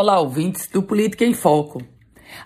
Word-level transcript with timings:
Olá, 0.00 0.20
ouvintes 0.20 0.68
do 0.68 0.80
Política 0.80 1.24
em 1.24 1.34
Foco. 1.34 1.82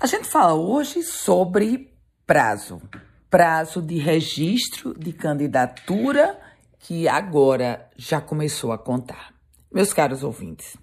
A 0.01 0.07
gente 0.07 0.27
fala 0.27 0.55
hoje 0.55 1.03
sobre 1.03 1.93
prazo. 2.27 2.81
Prazo 3.29 3.83
de 3.83 3.99
registro 3.99 4.99
de 4.99 5.13
candidatura 5.13 6.41
que 6.79 7.07
agora 7.07 7.91
já 7.95 8.23
começou 8.23 8.73
a 8.73 8.79
contar. 8.79 9.35
Meus 9.71 9.93
caros 9.93 10.23
ouvintes, 10.23 10.79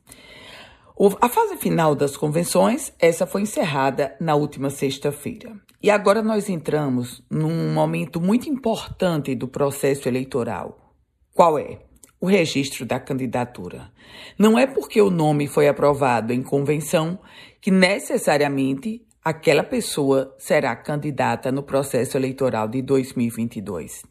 a 1.19 1.27
fase 1.27 1.57
final 1.57 1.95
das 1.95 2.15
convenções, 2.15 2.93
essa 2.99 3.25
foi 3.25 3.41
encerrada 3.41 4.15
na 4.19 4.35
última 4.35 4.69
sexta-feira. 4.69 5.59
E 5.81 5.89
agora 5.89 6.21
nós 6.21 6.49
entramos 6.49 7.23
num 7.31 7.73
momento 7.73 8.21
muito 8.21 8.47
importante 8.47 9.33
do 9.33 9.47
processo 9.47 10.07
eleitoral. 10.07 10.93
Qual 11.33 11.57
é? 11.57 11.88
O 12.19 12.25
registro 12.25 12.85
da 12.85 12.99
candidatura. 12.99 13.91
Não 14.37 14.57
é 14.57 14.67
porque 14.67 15.01
o 15.01 15.09
nome 15.09 15.47
foi 15.47 15.67
aprovado 15.67 16.33
em 16.33 16.43
convenção 16.43 17.19
que 17.61 17.71
necessariamente 17.71 19.01
aquela 19.23 19.63
pessoa 19.63 20.35
será 20.37 20.75
candidata 20.75 21.51
no 21.51 21.63
processo 21.63 22.17
eleitoral 22.17 22.67
de 22.67 22.81
2022. 22.81 24.03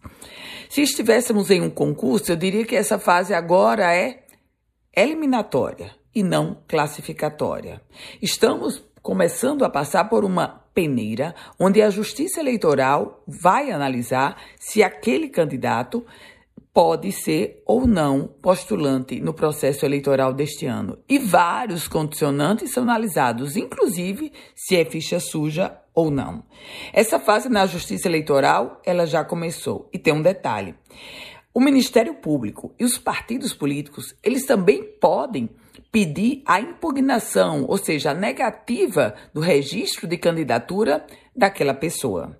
Se 0.68 0.82
estivéssemos 0.82 1.50
em 1.50 1.60
um 1.60 1.70
concurso, 1.70 2.32
eu 2.32 2.36
diria 2.36 2.64
que 2.64 2.76
essa 2.76 2.98
fase 2.98 3.34
agora 3.34 3.94
é 3.94 4.24
eliminatória 4.94 5.90
e 6.14 6.22
não 6.22 6.62
classificatória. 6.66 7.80
Estamos 8.20 8.84
começando 9.02 9.64
a 9.64 9.70
passar 9.70 10.04
por 10.04 10.24
uma 10.24 10.48
peneira 10.74 11.34
onde 11.58 11.80
a 11.82 11.90
Justiça 11.90 12.40
Eleitoral 12.40 13.22
vai 13.26 13.70
analisar 13.70 14.40
se 14.58 14.82
aquele 14.82 15.28
candidato 15.28 16.04
pode 16.72 17.10
ser 17.12 17.62
ou 17.66 17.86
não 17.86 18.28
postulante 18.40 19.20
no 19.20 19.34
processo 19.34 19.84
eleitoral 19.84 20.32
deste 20.32 20.66
ano. 20.66 20.98
E 21.08 21.18
vários 21.18 21.88
condicionantes 21.88 22.72
são 22.72 22.82
analisados, 22.84 23.56
inclusive 23.56 24.32
se 24.54 24.76
é 24.76 24.84
ficha 24.84 25.18
suja 25.18 25.76
ou 25.94 26.10
não. 26.10 26.44
Essa 26.92 27.18
fase 27.18 27.48
na 27.48 27.66
Justiça 27.66 28.06
Eleitoral, 28.06 28.80
ela 28.84 29.06
já 29.06 29.24
começou. 29.24 29.88
E 29.92 29.98
tem 29.98 30.14
um 30.14 30.22
detalhe. 30.22 30.74
O 31.52 31.60
Ministério 31.60 32.14
Público 32.14 32.72
e 32.78 32.84
os 32.84 32.98
partidos 32.98 33.52
políticos, 33.52 34.14
eles 34.22 34.46
também 34.46 34.84
podem 34.84 35.50
pedir 35.90 36.42
a 36.46 36.60
impugnação, 36.60 37.64
ou 37.66 37.78
seja, 37.78 38.12
a 38.12 38.14
negativa 38.14 39.14
do 39.34 39.40
registro 39.40 40.06
de 40.06 40.16
candidatura 40.16 41.04
daquela 41.34 41.74
pessoa. 41.74 42.38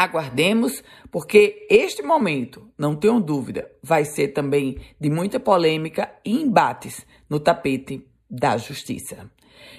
Aguardemos, 0.00 0.80
porque 1.10 1.66
este 1.68 2.04
momento, 2.04 2.70
não 2.78 2.94
tenho 2.94 3.18
dúvida, 3.18 3.68
vai 3.82 4.04
ser 4.04 4.28
também 4.28 4.78
de 5.00 5.10
muita 5.10 5.40
polêmica 5.40 6.08
e 6.24 6.40
embates 6.40 7.04
no 7.28 7.40
tapete 7.40 8.06
da 8.30 8.56
justiça. 8.56 9.28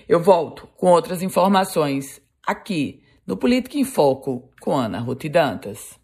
Eu 0.10 0.22
volto 0.22 0.68
com 0.76 0.88
outras 0.88 1.22
informações 1.22 2.22
aqui 2.46 3.02
no 3.26 3.38
Política 3.38 3.78
em 3.78 3.86
Foco 3.86 4.52
com 4.60 4.76
Ana 4.76 5.00
Ruth 5.00 5.24
Dantas. 5.30 5.98